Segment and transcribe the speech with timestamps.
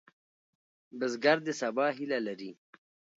[0.97, 2.51] بزګر د سبا هیله لري